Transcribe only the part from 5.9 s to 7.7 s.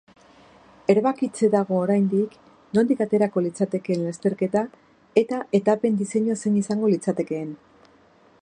diseinua zein izango litzaketeen.